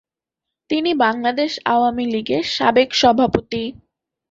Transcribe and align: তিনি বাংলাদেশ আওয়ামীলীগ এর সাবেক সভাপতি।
তিনি 0.69 0.91
বাংলাদেশ 1.03 1.51
আওয়ামীলীগ 1.73 2.27
এর 2.37 2.45
সাবেক 2.55 2.89
সভাপতি। 2.93 3.63